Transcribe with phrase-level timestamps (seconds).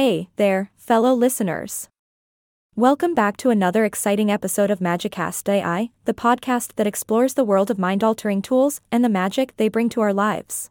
[0.00, 1.88] Hey there, fellow listeners.
[2.76, 7.68] Welcome back to another exciting episode of Magicast AI, the podcast that explores the world
[7.68, 10.70] of mind altering tools and the magic they bring to our lives.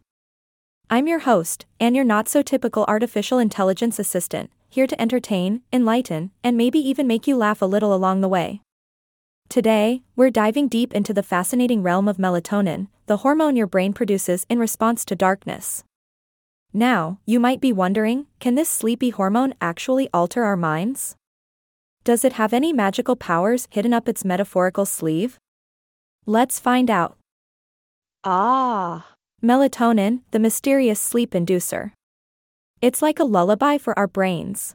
[0.89, 6.31] I'm your host, and your not so typical artificial intelligence assistant, here to entertain, enlighten,
[6.41, 8.61] and maybe even make you laugh a little along the way.
[9.49, 14.45] Today, we're diving deep into the fascinating realm of melatonin, the hormone your brain produces
[14.47, 15.83] in response to darkness.
[16.73, 21.15] Now, you might be wondering can this sleepy hormone actually alter our minds?
[22.03, 25.39] Does it have any magical powers hidden up its metaphorical sleeve?
[26.25, 27.17] Let's find out.
[28.23, 31.91] Ah, Melatonin, the mysterious sleep inducer.
[32.81, 34.73] It's like a lullaby for our brains.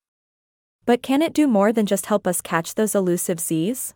[0.85, 3.95] But can it do more than just help us catch those elusive Z's?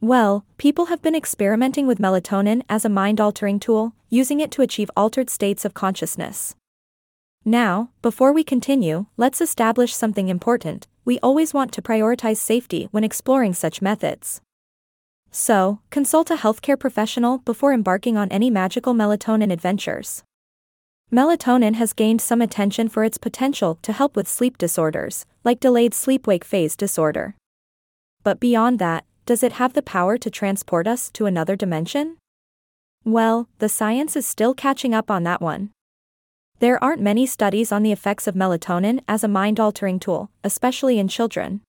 [0.00, 4.62] Well, people have been experimenting with melatonin as a mind altering tool, using it to
[4.62, 6.54] achieve altered states of consciousness.
[7.44, 13.04] Now, before we continue, let's establish something important we always want to prioritize safety when
[13.04, 14.40] exploring such methods.
[15.30, 20.22] So, consult a healthcare professional before embarking on any magical melatonin adventures.
[21.12, 25.94] Melatonin has gained some attention for its potential to help with sleep disorders, like delayed
[25.94, 27.34] sleep wake phase disorder.
[28.22, 32.18] But beyond that, does it have the power to transport us to another dimension?
[33.04, 35.70] Well, the science is still catching up on that one.
[36.60, 40.98] There aren't many studies on the effects of melatonin as a mind altering tool, especially
[40.98, 41.62] in children.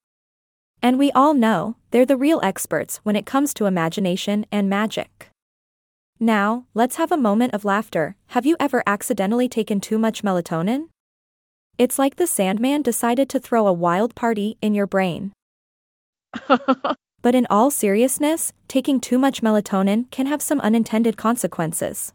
[0.82, 5.30] And we all know, they're the real experts when it comes to imagination and magic.
[6.20, 8.16] Now, let's have a moment of laughter.
[8.28, 10.90] Have you ever accidentally taken too much melatonin?
[11.78, 15.32] It's like the Sandman decided to throw a wild party in your brain.
[17.22, 22.14] But in all seriousness, taking too much melatonin can have some unintended consequences.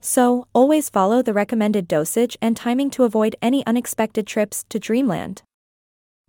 [0.00, 5.42] So, always follow the recommended dosage and timing to avoid any unexpected trips to dreamland.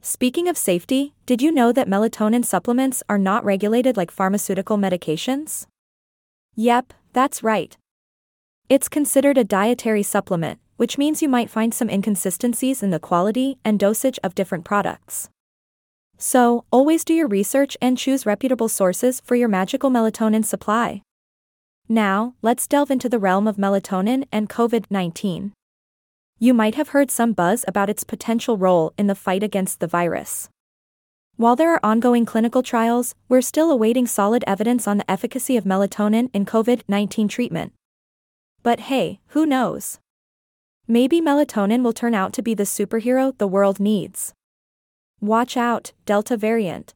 [0.02, 5.68] Speaking of safety, did you know that melatonin supplements are not regulated like pharmaceutical medications?
[6.56, 7.78] Yep, that's right.
[8.68, 13.58] It's considered a dietary supplement, which means you might find some inconsistencies in the quality
[13.64, 15.30] and dosage of different products.
[16.18, 21.04] So, always do your research and choose reputable sources for your magical melatonin supply.
[21.92, 25.52] Now, let's delve into the realm of melatonin and COVID 19.
[26.40, 29.88] You might have heard some buzz about its potential role in the fight against the
[29.88, 30.48] virus.
[31.36, 35.66] While there are ongoing clinical trials, we're still awaiting solid evidence on the efficacy of
[35.66, 37.74] melatonin in COVID 19 treatment.
[38.64, 40.00] But hey, who knows?
[40.88, 44.34] Maybe melatonin will turn out to be the superhero the world needs.
[45.20, 46.94] Watch out, Delta variant.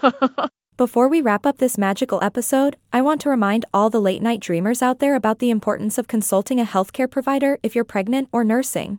[0.78, 4.40] Before we wrap up this magical episode, I want to remind all the late night
[4.40, 8.42] dreamers out there about the importance of consulting a healthcare provider if you're pregnant or
[8.42, 8.98] nursing.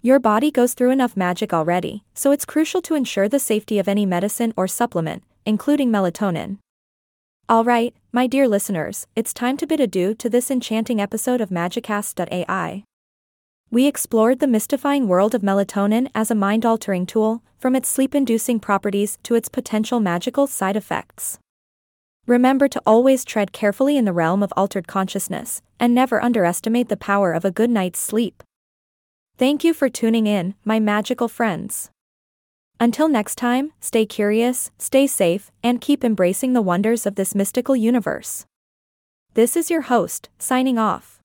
[0.00, 3.86] Your body goes through enough magic already, so it's crucial to ensure the safety of
[3.86, 6.56] any medicine or supplement, including melatonin.
[7.50, 12.84] Alright, my dear listeners, it's time to bid adieu to this enchanting episode of Magicast.ai.
[13.70, 18.14] We explored the mystifying world of melatonin as a mind altering tool, from its sleep
[18.14, 21.38] inducing properties to its potential magical side effects.
[22.26, 26.96] Remember to always tread carefully in the realm of altered consciousness, and never underestimate the
[26.96, 28.42] power of a good night's sleep.
[29.36, 31.90] Thank you for tuning in, my magical friends.
[32.80, 37.76] Until next time, stay curious, stay safe, and keep embracing the wonders of this mystical
[37.76, 38.46] universe.
[39.34, 41.17] This is your host, signing off.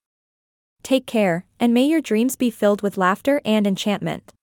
[0.83, 4.33] Take care, and may your dreams be filled with laughter and enchantment.